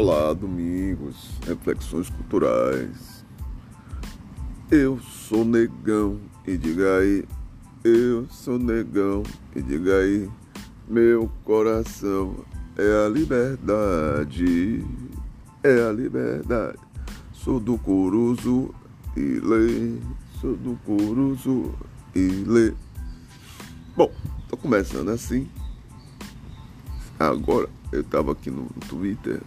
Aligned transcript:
Olá, 0.00 0.32
domingos, 0.32 1.28
reflexões 1.44 2.08
culturais. 2.08 3.24
Eu 4.70 4.96
sou 5.00 5.44
negão 5.44 6.20
e 6.46 6.56
diga 6.56 6.98
aí, 6.98 7.24
eu 7.82 8.24
sou 8.30 8.60
negão 8.60 9.24
e 9.56 9.60
diga 9.60 9.96
aí, 9.96 10.30
meu 10.86 11.28
coração 11.42 12.44
é 12.76 13.06
a 13.06 13.08
liberdade, 13.08 14.86
é 15.64 15.88
a 15.88 15.90
liberdade. 15.90 16.78
Sou 17.32 17.58
do 17.58 17.76
Curuzu 17.76 18.72
e 19.16 19.40
lê, 19.40 19.98
sou 20.40 20.54
do 20.54 20.78
Curuzu 20.84 21.74
e 22.14 22.44
lê. 22.46 22.72
Bom, 23.96 24.12
tô 24.48 24.56
começando 24.56 25.08
assim. 25.08 25.48
Agora 27.18 27.68
eu 27.90 28.04
tava 28.04 28.30
aqui 28.30 28.48
no 28.48 28.68
Twitter 28.88 29.42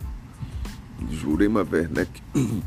Jurema 1.09 1.65
Werneck. 1.69 2.21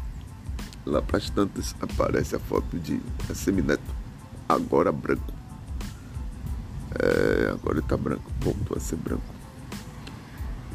Lá 0.86 1.00
para 1.00 1.16
as 1.16 1.30
tantas 1.30 1.74
aparece 1.80 2.36
a 2.36 2.38
foto 2.38 2.78
de 2.78 3.00
Semineto, 3.34 3.82
agora 4.48 4.92
branco. 4.92 5.32
É, 6.94 7.50
agora 7.50 7.78
está 7.78 7.96
branco, 7.96 8.30
voltou 8.40 8.76
a 8.76 8.80
ser 8.80 8.96
branco. 8.96 9.22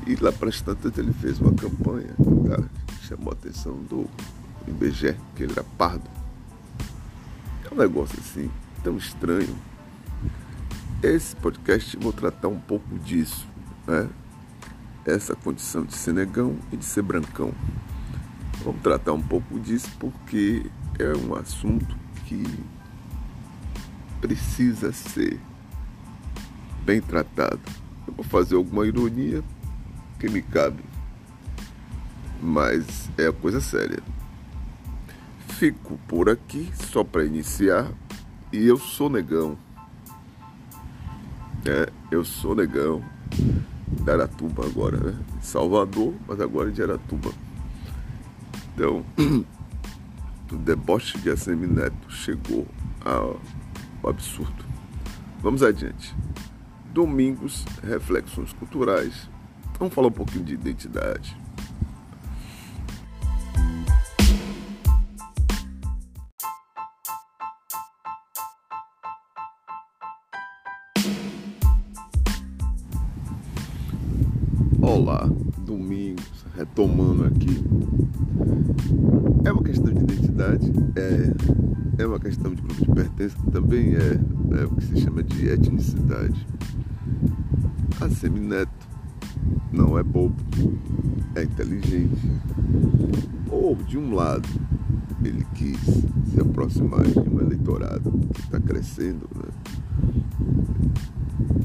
E 0.07 0.15
lá 0.15 0.31
para 0.31 0.49
as 0.49 0.59
tantas 0.59 0.97
ele 0.97 1.13
fez 1.13 1.39
uma 1.39 1.53
campanha, 1.53 2.15
tá? 2.17 2.63
chamou 3.01 3.29
a 3.29 3.33
atenção 3.33 3.75
do 3.83 4.09
IBGE, 4.67 5.15
que 5.35 5.43
ele 5.43 5.51
era 5.51 5.63
pardo. 5.77 6.09
É 7.69 7.73
um 7.73 7.77
negócio 7.77 8.19
assim, 8.19 8.49
tão 8.83 8.97
estranho. 8.97 9.55
Esse 11.03 11.35
podcast 11.35 11.95
vou 11.97 12.11
tratar 12.11 12.47
um 12.47 12.59
pouco 12.59 12.97
disso, 12.99 13.47
né? 13.85 14.09
Essa 15.05 15.35
condição 15.35 15.83
de 15.83 15.93
ser 15.93 16.13
negão 16.13 16.57
e 16.71 16.77
de 16.77 16.85
ser 16.85 17.01
brancão. 17.01 17.53
Vamos 18.63 18.81
tratar 18.81 19.13
um 19.13 19.21
pouco 19.21 19.59
disso 19.59 19.89
porque 19.99 20.65
é 20.97 21.15
um 21.15 21.35
assunto 21.35 21.95
que 22.25 22.43
precisa 24.19 24.91
ser 24.91 25.39
bem 26.83 27.01
tratado. 27.01 27.61
Eu 28.07 28.13
vou 28.13 28.25
fazer 28.25 28.55
alguma 28.55 28.85
ironia 28.85 29.43
que 30.19 30.29
me 30.29 30.41
cabe, 30.41 30.83
mas 32.41 33.09
é 33.17 33.27
a 33.27 33.33
coisa 33.33 33.61
séria. 33.61 34.03
Fico 35.47 35.97
por 36.07 36.29
aqui 36.29 36.71
só 36.91 37.03
para 37.03 37.25
iniciar 37.25 37.91
e 38.51 38.65
eu 38.65 38.77
sou 38.77 39.09
negão. 39.09 39.57
É, 41.65 41.91
eu 42.11 42.23
sou 42.23 42.55
negão 42.55 43.03
de 43.89 44.11
Aratuba 44.11 44.65
agora, 44.65 44.97
né? 44.97 45.19
Salvador, 45.41 46.13
mas 46.27 46.39
agora 46.39 46.71
de 46.71 46.81
Aratuba. 46.81 47.31
Então, 48.73 49.03
o 50.51 50.55
deboche 50.55 51.17
de 51.19 51.29
ACM 51.29 51.67
Neto 51.67 52.11
chegou 52.11 52.67
ao 53.03 53.39
absurdo. 54.03 54.65
Vamos 55.41 55.63
adiante. 55.63 56.15
Domingos, 56.93 57.65
reflexões 57.83 58.53
culturais. 58.53 59.29
Vamos 59.77 59.93
falar 59.93 60.07
um 60.07 60.11
pouquinho 60.11 60.43
de 60.43 60.53
identidade. 60.53 61.37
Olá, 74.89 75.29
domingos, 75.67 76.43
retomando 76.57 77.23
aqui. 77.25 77.63
É 79.45 79.51
uma 79.51 79.61
questão 79.61 79.93
de 79.93 79.99
identidade, 79.99 80.73
é, 80.95 82.01
é 82.01 82.07
uma 82.07 82.19
questão 82.19 82.55
de 82.55 82.59
grupo 82.59 82.85
de 82.85 82.91
pertença, 82.91 83.37
também 83.51 83.93
é, 83.93 84.19
é 84.59 84.65
o 84.65 84.71
que 84.71 84.83
se 84.83 84.99
chama 84.99 85.21
de 85.21 85.47
etnicidade. 85.47 86.47
A 88.01 88.09
Semineto 88.09 88.71
não 89.71 89.95
é 89.95 90.01
bobo, 90.01 90.35
é 91.35 91.43
inteligente. 91.43 92.27
Ou, 93.51 93.75
de 93.75 93.95
um 93.95 94.15
lado, 94.15 94.49
ele 95.23 95.45
quis 95.53 95.79
se 95.79 96.41
aproximar 96.41 97.05
de 97.05 97.29
um 97.29 97.39
eleitorado 97.39 98.11
que 98.33 98.41
está 98.41 98.59
crescendo, 98.59 99.29
né? 99.35 99.49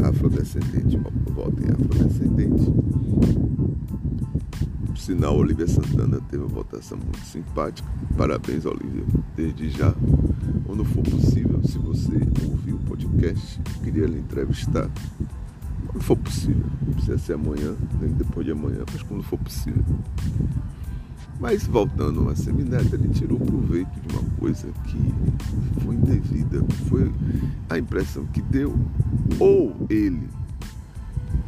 afrodescendente, 0.08 1.00
votem 1.34 1.70
afrodescendente. 1.70 3.03
Por 4.86 4.98
sinal, 4.98 5.36
Olivia 5.36 5.66
Santana 5.66 6.20
teve 6.30 6.42
uma 6.42 6.48
votação 6.48 6.96
muito 6.96 7.24
simpática. 7.24 7.88
Parabéns, 8.16 8.64
Olivia, 8.64 9.04
desde 9.36 9.70
já. 9.70 9.94
Quando 10.64 10.84
for 10.84 11.02
possível, 11.02 11.62
se 11.64 11.78
você 11.78 12.14
ouvir 12.48 12.72
o 12.72 12.78
podcast, 12.78 13.60
queria 13.82 14.06
lhe 14.06 14.18
entrevistar. 14.18 14.88
Quando 15.86 16.02
for 16.02 16.16
possível, 16.16 16.64
não 16.86 16.94
precisa 16.94 17.18
ser 17.18 17.34
amanhã, 17.34 17.74
nem 18.00 18.12
depois 18.12 18.46
de 18.46 18.52
amanhã, 18.52 18.84
mas 18.92 19.02
quando 19.02 19.22
for 19.22 19.38
possível. 19.38 19.84
Mas 21.40 21.66
voltando 21.66 22.28
a 22.30 22.36
Semineta, 22.36 22.94
ele 22.94 23.08
tirou 23.08 23.38
proveito 23.38 23.90
de 24.00 24.16
uma 24.16 24.22
coisa 24.38 24.68
que 24.84 25.14
foi 25.80 25.94
indevida, 25.96 26.64
foi 26.88 27.12
a 27.68 27.78
impressão 27.78 28.24
que 28.26 28.40
deu. 28.40 28.74
Ou 29.38 29.74
ele 29.90 30.28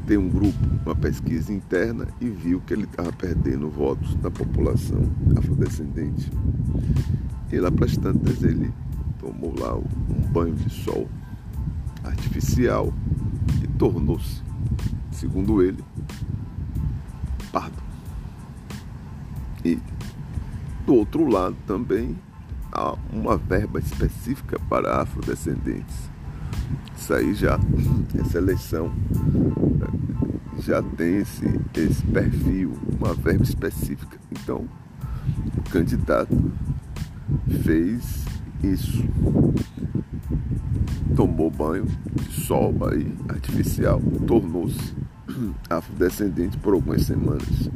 tem 0.07 0.17
um 0.17 0.29
grupo, 0.29 0.57
uma 0.85 0.95
pesquisa 0.95 1.53
interna 1.53 2.07
e 2.21 2.29
viu 2.29 2.61
que 2.61 2.73
ele 2.73 2.85
estava 2.85 3.13
perdendo 3.13 3.69
votos 3.69 4.15
da 4.17 4.31
população 4.31 5.03
afrodescendente. 5.37 6.31
E 7.53 7.59
lá 7.59 7.71
para 7.71 7.87
as 7.87 7.97
tantas 7.97 8.43
ele 8.43 8.73
tomou 9.19 9.53
lá 9.59 9.77
um 9.77 10.33
banho 10.33 10.55
de 10.55 10.71
sol 10.71 11.09
artificial 12.05 12.95
e 13.63 13.67
tornou-se, 13.67 14.43
segundo 15.11 15.61
ele, 15.61 15.83
pardo. 17.51 17.83
E 19.65 19.81
do 20.87 20.95
outro 20.95 21.29
lado 21.29 21.57
também 21.67 22.17
há 22.71 22.97
uma 23.13 23.37
verba 23.37 23.81
específica 23.81 24.61
para 24.69 25.03
afrodescendentes. 25.03 26.16
Isso 26.97 27.15
aí 27.15 27.35
já, 27.35 27.59
essa 28.19 28.39
eleição 28.39 28.93
já 30.59 30.83
tem 30.83 31.19
esse, 31.19 31.45
esse 31.77 32.03
perfil, 32.07 32.77
uma 32.99 33.15
verba 33.15 33.45
específica. 33.45 34.19
Então, 34.33 34.67
o 35.57 35.71
candidato 35.71 36.53
fez 37.63 38.25
isso. 38.63 39.05
Tomou 41.15 41.51
banho 41.51 41.87
de 42.15 42.41
sol 42.43 42.75
aí, 42.91 43.15
artificial, 43.29 44.01
tornou-se 44.27 44.95
afrodescendente 45.69 46.57
por 46.59 46.75
algumas 46.75 47.03
semanas 47.03 47.71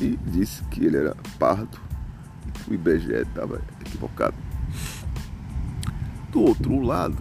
e 0.00 0.18
disse 0.26 0.62
que 0.64 0.84
ele 0.84 0.96
era 0.96 1.16
pardo 1.38 1.78
e 2.68 2.70
o 2.70 2.74
IBGE 2.74 3.12
estava 3.12 3.60
equivocado. 3.80 4.34
Do 6.30 6.42
outro 6.42 6.80
lado, 6.80 7.16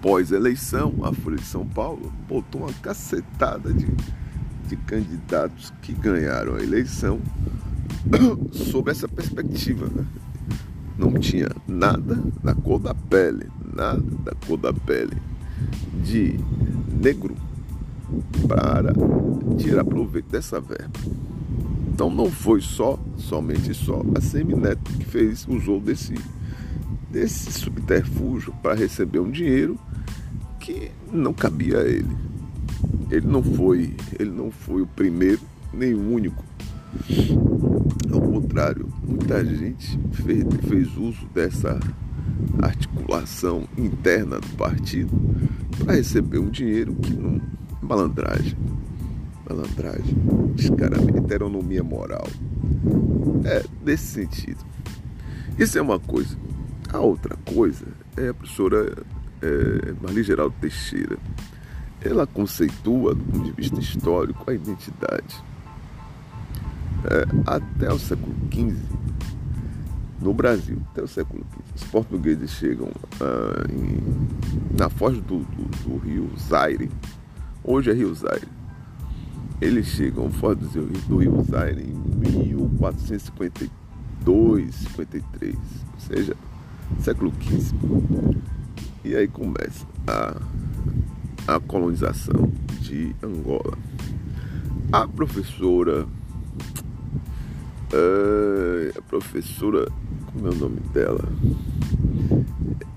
pós-eleição, 0.00 0.94
a 1.02 1.12
Folha 1.12 1.36
de 1.36 1.44
São 1.44 1.66
Paulo 1.66 2.12
botou 2.28 2.62
uma 2.62 2.72
cacetada 2.74 3.72
de, 3.72 3.86
de 4.66 4.76
candidatos 4.76 5.72
que 5.82 5.92
ganharam 5.92 6.54
a 6.54 6.62
eleição 6.62 7.20
sob 8.52 8.90
essa 8.90 9.08
perspectiva. 9.08 9.86
Né? 9.86 10.04
Não 10.98 11.12
tinha 11.14 11.48
nada 11.66 12.18
da 12.42 12.54
cor 12.54 12.78
da 12.78 12.94
pele, 12.94 13.48
nada 13.74 14.02
da 14.24 14.32
cor 14.46 14.56
da 14.56 14.72
pele 14.72 15.16
de 16.02 16.38
negro 17.00 17.34
para 18.48 18.92
tirar 19.58 19.84
proveito 19.84 20.30
dessa 20.30 20.60
verba. 20.60 20.98
Então 21.92 22.10
não 22.10 22.30
foi 22.30 22.60
só, 22.60 22.98
somente 23.16 23.74
só 23.74 24.02
a 24.16 24.20
Semineto 24.20 24.90
que 24.92 25.04
fez, 25.04 25.46
usou 25.46 25.78
desse, 25.78 26.14
desse 27.10 27.52
subterfúgio 27.52 28.54
para 28.62 28.74
receber 28.74 29.20
um 29.20 29.30
dinheiro 29.30 29.78
que 30.60 30.92
não 31.10 31.32
cabia 31.32 31.78
a 31.78 31.88
ele. 31.88 32.16
Ele 33.10 33.26
não 33.26 33.42
foi, 33.42 33.96
ele 34.18 34.30
não 34.30 34.50
foi 34.50 34.82
o 34.82 34.86
primeiro 34.86 35.40
nem 35.72 35.94
o 35.94 36.14
único. 36.14 36.44
Ao 38.12 38.20
contrário, 38.20 38.88
muita 39.06 39.44
gente 39.44 39.98
fez, 40.12 40.44
fez 40.68 40.96
uso 40.96 41.26
dessa 41.34 41.80
articulação 42.62 43.66
interna 43.76 44.38
do 44.38 44.48
partido 44.56 45.10
para 45.78 45.94
receber 45.94 46.38
um 46.38 46.50
dinheiro 46.50 46.94
que 46.94 47.14
não 47.14 47.40
malandragem. 47.82 48.56
Malandragem, 49.48 50.16
descaramento, 50.54 51.84
moral. 51.84 52.26
É 53.44 53.64
desse 53.84 54.06
sentido. 54.06 54.64
Isso 55.58 55.78
é 55.78 55.82
uma 55.82 55.98
coisa. 55.98 56.36
A 56.92 56.98
outra 56.98 57.36
coisa 57.52 57.86
é 58.16 58.28
a 58.28 58.34
professora 58.34 58.96
é, 59.42 59.92
Marli 60.00 60.22
Geraldo 60.22 60.54
Teixeira. 60.60 61.18
Ela 62.02 62.26
conceitua, 62.26 63.14
do 63.14 63.22
ponto 63.24 63.44
de 63.44 63.52
vista 63.52 63.78
histórico, 63.78 64.50
a 64.50 64.54
identidade. 64.54 65.44
é, 67.04 67.26
até 67.46 67.92
o 67.92 67.98
século 67.98 68.34
XV, 68.52 68.76
no 70.20 70.34
Brasil, 70.34 70.82
até 70.90 71.02
o 71.02 71.08
século 71.08 71.46
XV, 71.50 71.62
os 71.76 71.84
portugueses 71.84 72.50
chegam 72.50 72.90
ah, 73.20 73.64
em, 73.70 74.00
na 74.76 74.90
foz 74.90 75.16
do, 75.18 75.38
do, 75.38 75.64
do, 75.84 75.96
rio 75.98 76.28
Zaire, 76.38 76.90
hoje 77.64 77.90
é 77.90 77.94
Rio 77.94 78.14
Zaire. 78.14 78.46
Eles 79.60 79.86
chegam 79.86 80.30
foz 80.30 80.58
do, 80.58 80.86
do 81.08 81.16
rio 81.18 81.42
Zaire 81.42 81.82
em 81.82 81.94
1452, 81.94 84.74
53, 84.74 85.54
ou 85.54 85.60
seja, 86.00 86.36
século 87.00 87.32
XV. 87.40 87.74
E 89.02 89.16
aí 89.16 89.26
começa 89.26 89.86
a, 90.06 90.36
a 91.54 91.60
colonização 91.60 92.52
de 92.80 93.14
Angola. 93.22 93.78
A 94.92 95.08
professora. 95.08 96.06
Uh, 97.92 98.98
a 98.98 99.02
professora. 99.02 99.90
Como 100.32 100.46
é 100.46 100.50
o 100.50 100.54
nome 100.54 100.80
dela? 100.92 101.24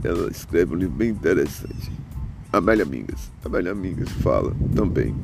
Ela 0.03 0.29
escreve 0.29 0.75
um 0.75 0.77
livro 0.77 0.95
bem 0.95 1.09
interessante. 1.09 1.91
Amélia 2.51 2.85
Mingas. 2.85 3.31
Amélia 3.43 3.73
Mingas 3.73 4.09
fala 4.09 4.53
também 4.75 5.15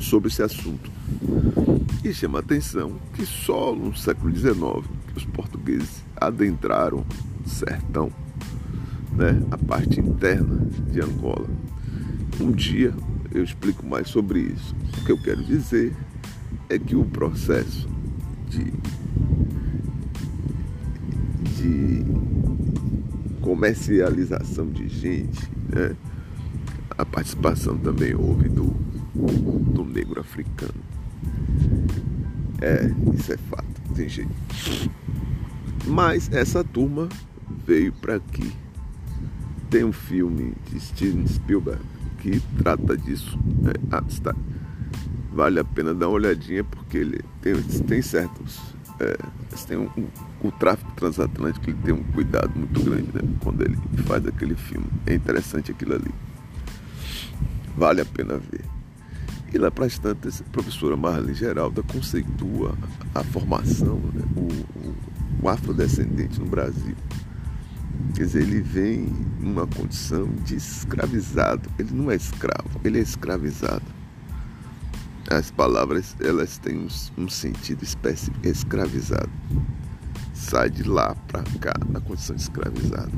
sobre 0.00 0.28
esse 0.28 0.42
assunto. 0.42 0.90
E 2.04 2.12
chama 2.12 2.38
a 2.38 2.40
atenção 2.40 2.98
que 3.14 3.24
só 3.24 3.74
no 3.74 3.96
século 3.96 4.34
XIX 4.34 4.84
que 5.06 5.18
os 5.18 5.24
portugueses 5.24 6.04
adentraram 6.16 7.04
o 7.44 7.48
sertão, 7.48 8.12
né, 9.16 9.42
a 9.50 9.58
parte 9.58 10.00
interna 10.00 10.66
de 10.90 11.00
Angola. 11.00 11.48
Um 12.40 12.50
dia 12.50 12.92
eu 13.32 13.42
explico 13.42 13.86
mais 13.86 14.08
sobre 14.08 14.40
isso. 14.40 14.74
O 14.98 15.04
que 15.04 15.12
eu 15.12 15.20
quero 15.20 15.42
dizer 15.42 15.92
é 16.68 16.78
que 16.78 16.94
o 16.94 17.04
processo 17.04 17.88
de, 18.48 18.72
de 21.50 22.04
comercialização 23.40 24.66
de 24.70 24.88
gente, 24.88 25.50
né? 25.68 25.96
a 26.96 27.04
participação 27.04 27.76
também 27.76 28.14
houve 28.14 28.48
do, 28.48 28.66
do 29.14 29.84
negro 29.84 30.20
africano. 30.20 30.74
É, 32.60 32.90
isso 33.14 33.32
é 33.32 33.36
fato, 33.36 33.94
tem 33.94 34.08
jeito. 34.08 34.30
Mas 35.86 36.32
essa 36.32 36.64
turma 36.64 37.08
veio 37.66 37.92
para 37.92 38.16
aqui. 38.16 38.52
Tem 39.74 39.82
um 39.82 39.92
filme 39.92 40.54
de 40.70 40.78
Steven 40.78 41.26
Spielberg 41.26 41.82
que 42.18 42.40
trata 42.58 42.96
disso. 42.96 43.36
Né? 43.60 43.72
Ah, 43.90 44.04
está, 44.08 44.32
vale 45.32 45.58
a 45.58 45.64
pena 45.64 45.92
dar 45.92 46.06
uma 46.06 46.14
olhadinha 46.14 46.62
porque 46.62 46.98
ele 46.98 47.20
tem, 47.42 47.60
tem 47.60 48.00
certos. 48.00 48.60
É, 49.00 49.18
tem 49.66 49.76
um, 49.76 49.90
um, 49.98 50.06
o 50.46 50.52
tráfico 50.52 50.92
transatlântico 50.92 51.70
ele 51.70 51.78
tem 51.82 51.92
um 51.92 52.04
cuidado 52.04 52.52
muito 52.56 52.80
grande 52.84 53.08
né? 53.12 53.22
quando 53.42 53.62
ele 53.62 53.76
faz 54.06 54.24
aquele 54.24 54.54
filme. 54.54 54.86
É 55.06 55.14
interessante 55.14 55.72
aquilo 55.72 55.94
ali. 55.94 56.14
Vale 57.76 58.00
a 58.00 58.04
pena 58.04 58.38
ver. 58.38 58.64
E 59.52 59.58
lá 59.58 59.72
para 59.72 59.86
as 59.86 59.98
tantas, 59.98 60.40
a 60.40 60.44
professora 60.52 60.96
Marlene 60.96 61.34
Geralda 61.34 61.82
conceitua 61.82 62.78
a 63.12 63.24
formação, 63.24 64.00
né? 64.14 64.22
o, 64.36 64.42
o, 64.78 64.94
o 65.42 65.48
afrodescendente 65.48 66.38
no 66.38 66.46
Brasil. 66.46 66.94
Quer 68.14 68.26
dizer, 68.26 68.42
ele 68.42 68.60
vem 68.60 69.08
numa 69.40 69.66
condição 69.66 70.28
de 70.44 70.54
escravizado. 70.54 71.68
Ele 71.76 71.92
não 71.92 72.10
é 72.12 72.14
escravo, 72.14 72.80
ele 72.84 72.98
é 72.98 73.02
escravizado. 73.02 73.82
As 75.28 75.50
palavras, 75.50 76.14
elas 76.20 76.58
têm 76.58 76.78
um, 76.78 76.88
um 77.18 77.28
sentido 77.28 77.82
específico, 77.82 78.46
escravizado. 78.46 79.30
Sai 80.32 80.70
de 80.70 80.84
lá 80.84 81.16
para 81.26 81.42
cá 81.58 81.74
na 81.90 82.00
condição 82.00 82.36
de 82.36 82.42
escravizado. 82.42 83.12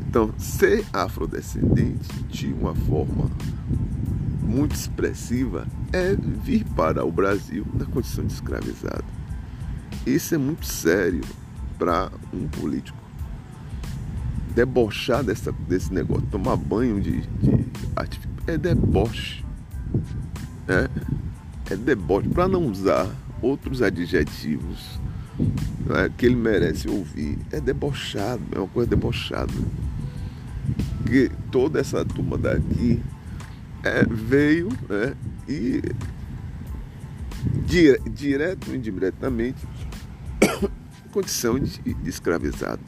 Então, 0.00 0.34
ser 0.38 0.84
afrodescendente 0.92 2.12
de 2.28 2.52
uma 2.52 2.74
forma 2.74 3.30
muito 4.42 4.74
expressiva 4.74 5.66
é 5.92 6.14
vir 6.14 6.64
para 6.76 7.04
o 7.06 7.10
Brasil 7.10 7.66
na 7.72 7.86
condição 7.86 8.26
de 8.26 8.34
escravizado. 8.34 9.04
Isso 10.06 10.34
é 10.34 10.38
muito 10.38 10.66
sério 10.66 11.22
para 11.78 12.10
um 12.32 12.46
político 12.48 13.05
debochar 14.56 15.22
dessa, 15.22 15.52
desse 15.68 15.92
negócio, 15.92 16.26
tomar 16.30 16.56
banho 16.56 16.98
de, 16.98 17.20
de 17.20 17.66
é 18.46 18.56
deboche. 18.56 19.44
É, 20.66 20.88
é 21.70 21.76
deboche, 21.76 22.28
para 22.30 22.48
não 22.48 22.66
usar 22.66 23.06
outros 23.42 23.82
adjetivos 23.82 24.98
né, 25.84 26.10
que 26.16 26.24
ele 26.24 26.36
merece 26.36 26.88
ouvir. 26.88 27.38
É 27.52 27.60
debochado, 27.60 28.42
é 28.52 28.58
uma 28.58 28.68
coisa 28.68 28.88
debochada. 28.88 29.52
Que 31.04 31.30
toda 31.52 31.78
essa 31.78 32.02
turma 32.02 32.38
daqui 32.38 33.02
é, 33.84 34.06
veio 34.08 34.68
né, 34.88 35.14
e 35.46 35.82
dire, 37.66 38.00
direto 38.08 38.70
ou 38.70 38.74
indiretamente 38.74 39.66
condição 41.12 41.58
de, 41.58 41.78
de 41.78 42.08
escravizado. 42.08 42.80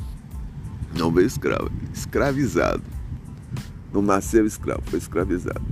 Não 0.96 1.11
veio 1.12 1.26
escravo, 1.26 1.70
escravizado. 1.93 2.82
Não 3.93 4.02
nasceu 4.02 4.46
escravo, 4.46 4.82
foi 4.87 4.99
escravizado. 4.99 5.62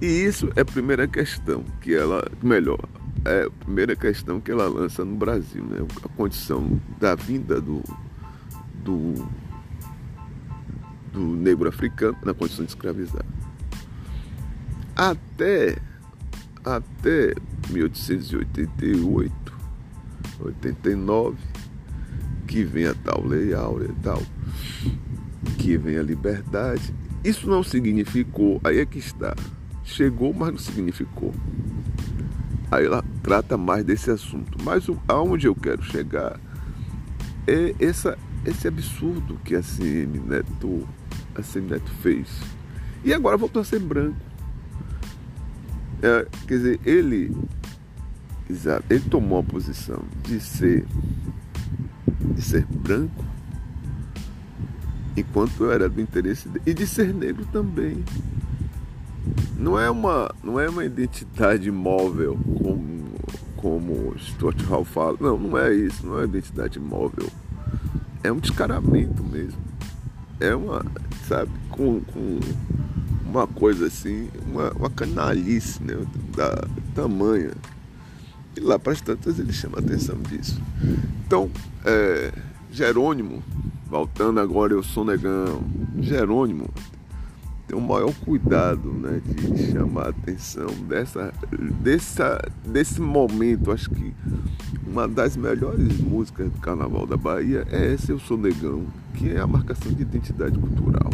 E 0.00 0.06
isso 0.06 0.50
é 0.54 0.60
a 0.60 0.64
primeira 0.64 1.08
questão 1.08 1.64
que 1.80 1.92
ela, 1.92 2.24
melhor, 2.42 2.78
é 3.24 3.44
a 3.44 3.50
primeira 3.50 3.96
questão 3.96 4.40
que 4.40 4.50
ela 4.50 4.68
lança 4.68 5.04
no 5.04 5.16
Brasil, 5.16 5.64
né? 5.64 5.78
A 6.04 6.08
condição 6.08 6.80
da 7.00 7.14
vinda 7.14 7.60
do, 7.60 7.82
do, 8.84 9.28
do 11.12 11.20
negro 11.20 11.68
africano 11.68 12.16
na 12.24 12.32
condição 12.32 12.64
de 12.64 12.70
escravizado. 12.70 13.26
Até, 14.94 15.78
até 16.64 17.34
1888, 17.70 19.32
89, 20.40 21.36
que 22.48 22.64
venha 22.64 22.94
tal 23.04 23.24
lei 23.24 23.54
áurea 23.54 23.90
e 23.90 24.02
tal, 24.02 24.22
que 25.58 25.76
venha 25.76 26.02
liberdade. 26.02 26.94
Isso 27.22 27.48
não 27.48 27.62
significou, 27.62 28.60
aí 28.64 28.78
é 28.78 28.86
que 28.86 28.98
está. 28.98 29.36
Chegou, 29.84 30.32
mas 30.32 30.50
não 30.50 30.58
significou. 30.58 31.32
Aí 32.70 32.86
ela 32.86 33.04
trata 33.22 33.56
mais 33.56 33.84
desse 33.84 34.10
assunto. 34.10 34.58
Mas 34.62 34.86
aonde 35.06 35.46
eu 35.46 35.54
quero 35.54 35.82
chegar 35.82 36.40
é 37.46 37.74
essa, 37.78 38.18
esse 38.44 38.66
absurdo 38.66 39.38
que 39.44 39.54
a 39.54 39.62
CM 39.62 40.18
Neto, 40.18 40.86
a 41.34 41.42
CM 41.42 41.70
Neto 41.70 41.90
fez. 42.02 42.28
E 43.04 43.12
agora 43.12 43.36
voltou 43.36 43.60
a 43.62 43.64
ser 43.64 43.80
branco. 43.80 44.16
É, 46.02 46.26
quer 46.46 46.56
dizer, 46.56 46.80
ele, 46.84 47.34
exato, 48.48 48.84
ele 48.88 49.04
tomou 49.08 49.40
a 49.40 49.42
posição 49.42 50.02
de 50.22 50.38
ser 50.40 50.86
de 52.34 52.42
ser 52.42 52.64
branco, 52.66 53.24
enquanto 55.16 55.64
eu 55.64 55.72
era 55.72 55.88
do 55.88 56.00
interesse 56.00 56.48
dele, 56.48 56.64
e 56.66 56.74
de 56.74 56.86
ser 56.86 57.12
negro 57.12 57.46
também. 57.52 58.04
Não 59.56 59.78
é 59.78 59.90
uma, 59.90 60.32
não 60.42 60.58
é 60.58 60.68
uma 60.68 60.84
identidade 60.84 61.70
móvel, 61.70 62.38
como, 62.62 63.04
como 63.56 64.18
Stuart 64.18 64.60
Hall 64.62 64.84
fala. 64.84 65.16
Não, 65.20 65.36
não 65.36 65.58
é 65.58 65.74
isso, 65.74 66.06
não 66.06 66.20
é 66.20 66.24
identidade 66.24 66.78
móvel. 66.78 67.28
É 68.22 68.30
um 68.30 68.38
descaramento 68.38 69.22
mesmo. 69.24 69.60
É 70.40 70.54
uma, 70.54 70.84
sabe, 71.26 71.50
com, 71.70 72.00
com 72.00 72.38
uma 73.28 73.46
coisa 73.46 73.86
assim, 73.86 74.28
uma, 74.46 74.70
uma 74.72 74.90
canalice, 74.90 75.82
né, 75.82 75.94
da 76.36 76.64
tamanha. 76.94 77.50
E 78.58 78.60
lá 78.60 78.76
para 78.76 78.92
as 78.92 79.00
tantas 79.00 79.38
ele 79.38 79.52
chama 79.52 79.78
a 79.78 79.80
atenção 79.80 80.16
disso. 80.16 80.60
Então, 81.24 81.48
é, 81.84 82.32
Jerônimo, 82.72 83.40
voltando 83.88 84.40
agora, 84.40 84.72
eu 84.72 84.82
sou 84.82 85.04
negão. 85.04 85.62
Jerônimo 86.00 86.68
tem 87.68 87.78
o 87.78 87.80
maior 87.80 88.12
cuidado 88.24 88.90
né, 88.94 89.20
de 89.24 89.70
chamar 89.70 90.06
a 90.06 90.08
atenção 90.08 90.66
dessa, 90.88 91.32
dessa, 91.80 92.50
desse 92.66 93.00
momento. 93.00 93.70
Acho 93.70 93.90
que 93.90 94.12
uma 94.84 95.06
das 95.06 95.36
melhores 95.36 96.00
músicas 96.00 96.50
do 96.50 96.58
Carnaval 96.58 97.06
da 97.06 97.16
Bahia 97.16 97.64
é 97.70 97.92
esse 97.94 98.10
Eu 98.10 98.18
Sou 98.18 98.36
Negão, 98.36 98.86
que 99.14 99.30
é 99.30 99.38
a 99.38 99.46
marcação 99.46 99.92
de 99.92 100.02
identidade 100.02 100.58
cultural. 100.58 101.10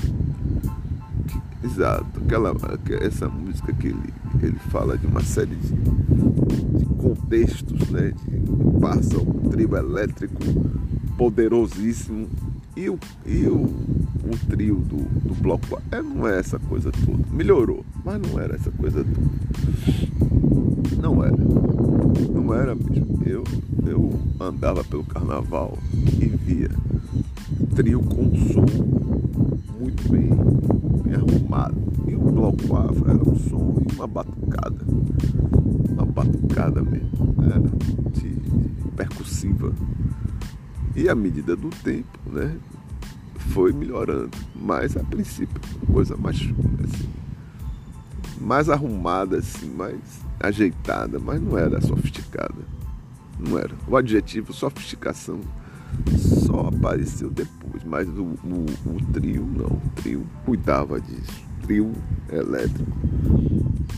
Exato, 1.63 2.21
aquela, 2.25 2.55
essa 3.03 3.29
música 3.29 3.71
que 3.73 3.89
ele, 3.89 4.15
ele 4.43 4.59
fala 4.71 4.97
de 4.97 5.07
uma 5.07 5.23
série 5.23 5.57
de, 5.57 5.75
de 6.55 6.85
contextos, 6.87 7.91
né? 7.91 8.13
De, 8.29 8.81
passa 8.81 9.19
um 9.19 9.49
trio 9.51 9.77
elétrico 9.77 10.43
poderosíssimo 11.17 12.29
e 12.77 12.91
o, 12.91 12.99
e 13.25 13.47
o, 13.47 13.63
o 13.63 14.47
trio 14.49 14.77
do, 14.77 14.97
do 14.97 15.35
bloco 15.41 15.81
é, 15.91 16.03
não 16.03 16.27
é 16.27 16.39
essa 16.39 16.59
coisa 16.59 16.91
toda. 16.91 17.25
Melhorou, 17.31 17.85
mas 18.05 18.21
não 18.21 18.39
era 18.41 18.57
essa 18.57 18.71
coisa 18.71 19.05
toda. 19.05 19.35
Não 21.01 21.23
era. 21.23 21.37
Não 22.33 22.55
era 22.55 22.75
mesmo. 22.75 23.23
Eu, 23.25 23.45
eu 23.87 24.13
andava 24.41 24.83
pelo 24.85 25.05
carnaval 25.05 25.79
e 26.21 26.27
via 26.27 26.71
trio 27.75 28.01
com 28.01 28.35
som 28.53 28.67
muito 29.79 30.09
bem, 30.11 30.31
bem 31.03 31.15
arrumado. 31.15 31.77
E 32.09 32.15
o 32.15 32.19
bloco 32.19 32.77
afro 32.77 33.11
era 33.11 33.29
um 33.29 33.37
som 33.37 33.83
e 33.89 33.95
uma 33.95 34.07
batucada. 34.07 34.85
Batucada 36.25 36.83
mesmo. 36.83 37.35
Era 37.43 37.61
de 38.11 38.91
percussiva. 38.97 39.73
E 40.97 41.09
à 41.09 41.15
medida 41.15 41.57
do 41.57 41.71
tempo, 41.71 42.19
né? 42.27 42.57
Foi 43.51 43.73
melhorando. 43.73 44.31
Mas 44.55 44.97
a 44.97 45.05
princípio, 45.05 45.61
coisa 45.93 46.17
mais 46.17 46.37
assim, 46.37 47.09
mais 48.41 48.69
arrumada, 48.69 49.39
assim, 49.39 49.69
mais 49.71 49.99
ajeitada, 50.41 51.19
mas 51.19 51.41
não 51.41 51.59
era 51.59 51.81
sofisticada. 51.81 52.55
Não 53.39 53.59
era. 53.59 53.75
O 53.89 53.97
adjetivo 53.97 54.53
sofisticação 54.53 55.41
só 56.17 56.69
apareceu 56.69 57.31
depois, 57.31 57.83
mas 57.85 58.09
o, 58.09 58.23
o, 58.23 58.67
o 58.87 59.13
trio 59.13 59.45
não. 59.45 59.77
O 59.77 59.91
trio 59.97 60.27
cuidava 60.45 61.01
disso. 61.01 61.45
Trio 61.63 61.93
elétrico 62.31 62.93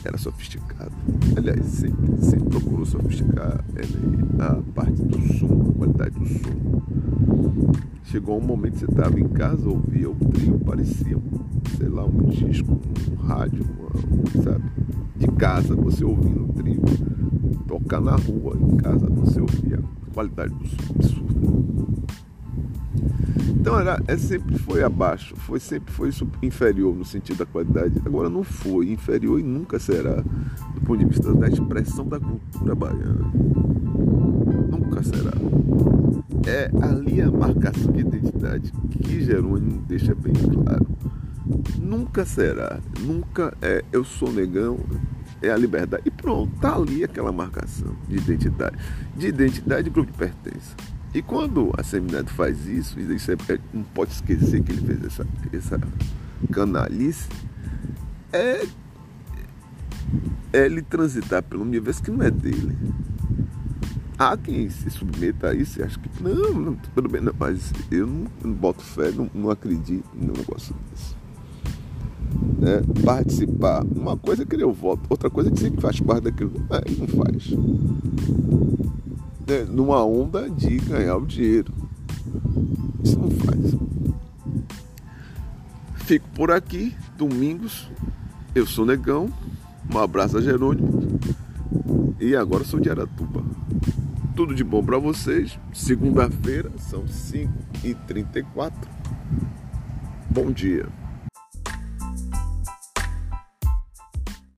era 0.04 0.18
sofisticado. 0.18 0.92
Aliás, 1.36 1.64
sempre, 1.66 2.22
sempre 2.22 2.48
procurou 2.50 2.86
sofisticar 2.86 3.64
a 4.38 4.62
parte 4.74 5.02
do 5.02 5.20
som, 5.34 5.70
a 5.70 5.78
qualidade 5.78 6.18
do 6.18 6.26
som. 6.26 7.72
Chegou 8.04 8.38
um 8.38 8.44
momento 8.44 8.74
que 8.74 8.78
você 8.80 8.84
estava 8.86 9.18
em 9.20 9.28
casa, 9.28 9.68
ouvia 9.68 10.08
o 10.08 10.14
trio, 10.14 10.58
parecia, 10.60 11.18
sei 11.76 11.88
lá, 11.88 12.04
um 12.04 12.28
disco, 12.28 12.80
um 13.10 13.14
rádio, 13.16 13.64
uma, 13.64 14.42
sabe? 14.42 14.64
De 15.16 15.26
casa, 15.28 15.74
você 15.74 16.04
ouvindo 16.04 16.44
o 16.44 16.52
trio. 16.52 16.82
Tocar 17.66 18.00
na 18.00 18.16
rua, 18.16 18.56
em 18.60 18.76
casa, 18.76 19.06
você 19.10 19.40
ouvia 19.40 19.80
a 20.08 20.14
qualidade 20.14 20.54
do 20.54 20.66
som 20.66 20.94
absurda. 20.94 21.95
Então 23.48 23.78
era, 23.78 24.02
é, 24.06 24.16
sempre 24.16 24.58
foi 24.58 24.82
abaixo, 24.82 25.36
foi 25.36 25.60
sempre 25.60 25.92
foi 25.92 26.10
inferior 26.42 26.94
no 26.94 27.04
sentido 27.04 27.38
da 27.38 27.46
qualidade. 27.46 28.00
Agora 28.04 28.28
não 28.28 28.42
foi 28.42 28.90
inferior 28.90 29.40
e 29.40 29.42
nunca 29.42 29.78
será 29.78 30.22
do 30.74 30.80
ponto 30.82 30.98
de 30.98 31.04
vista 31.04 31.32
da 31.34 31.48
expressão 31.48 32.06
da 32.06 32.18
cultura 32.18 32.74
baiana. 32.74 33.30
Nunca 34.70 35.02
será. 35.02 35.32
É 36.46 36.70
ali 36.80 37.20
a 37.20 37.30
marcação 37.30 37.92
de 37.92 38.00
identidade 38.00 38.72
que 39.02 39.24
Jerônimo 39.24 39.82
deixa 39.86 40.14
bem 40.14 40.32
claro. 40.32 40.86
Nunca 41.80 42.24
será, 42.24 42.80
nunca 43.00 43.56
é 43.62 43.84
eu 43.92 44.04
sou 44.04 44.32
negão, 44.32 44.78
é 45.40 45.50
a 45.50 45.56
liberdade. 45.56 46.02
E 46.06 46.10
pronto, 46.10 46.52
tá 46.60 46.74
ali 46.74 47.04
aquela 47.04 47.32
marcação 47.32 47.94
de 48.08 48.16
identidade. 48.16 48.76
De 49.16 49.28
identidade 49.28 49.88
e 49.88 49.90
grupo 49.90 50.10
de 50.10 50.18
pertença. 50.18 50.74
E 51.16 51.22
quando 51.22 51.72
a 51.78 51.82
Seminário 51.82 52.28
faz 52.28 52.66
isso, 52.66 53.00
isso 53.00 53.32
é, 53.32 53.36
não 53.72 53.82
pode 53.82 54.12
esquecer 54.12 54.62
que 54.62 54.70
ele 54.70 54.86
fez 54.86 55.02
essa, 55.02 55.26
essa 55.50 55.80
canalice, 56.52 57.26
é, 58.30 58.66
é 60.52 60.66
ele 60.66 60.82
transitar 60.82 61.42
pelo 61.42 61.62
universo 61.62 62.02
que 62.02 62.10
não 62.10 62.22
é 62.22 62.30
dele. 62.30 62.76
Há 64.18 64.36
quem 64.36 64.68
se 64.68 64.90
submeta 64.90 65.48
a 65.48 65.54
isso 65.54 65.80
e 65.80 65.84
acha 65.84 65.98
que 65.98 66.22
não, 66.22 66.52
não 66.52 66.74
tudo 66.74 67.08
não, 67.22 67.32
mas 67.38 67.72
eu 67.90 68.06
não, 68.06 68.26
não 68.44 68.52
boto 68.52 68.82
fé, 68.82 69.10
não, 69.10 69.30
não 69.34 69.48
acredito 69.48 70.06
no 70.14 70.34
negócio 70.34 70.76
desse. 70.90 71.16
É, 72.62 73.02
participar, 73.02 73.82
uma 73.84 74.18
coisa 74.18 74.42
é 74.42 74.44
querer 74.44 74.64
o 74.64 74.72
voto, 74.74 75.00
outra 75.08 75.30
coisa 75.30 75.48
é 75.48 75.52
dizer 75.52 75.70
que 75.70 75.80
faz 75.80 75.98
parte 75.98 76.24
daquilo. 76.24 76.52
É, 76.68 76.90
não 76.90 77.08
faz 77.08 77.54
numa 79.68 80.04
onda 80.04 80.50
de 80.50 80.76
ganhar 80.78 81.16
o 81.16 81.26
dinheiro. 81.26 81.72
Isso 83.02 83.18
não 83.18 83.30
faz. 83.30 83.76
Fico 85.98 86.28
por 86.30 86.50
aqui, 86.50 86.94
domingos. 87.16 87.88
Eu 88.54 88.66
sou 88.66 88.84
Negão. 88.84 89.28
Um 89.92 89.98
abraço 89.98 90.38
a 90.38 90.40
Jerônimo. 90.40 91.20
E 92.20 92.34
agora 92.34 92.64
sou 92.64 92.80
de 92.80 92.90
Aratuba. 92.90 93.44
Tudo 94.34 94.54
de 94.54 94.64
bom 94.64 94.84
para 94.84 94.98
vocês. 94.98 95.58
Segunda-feira, 95.72 96.70
são 96.78 97.04
5h34. 97.04 98.72
Bom 100.30 100.50
dia. 100.50 100.86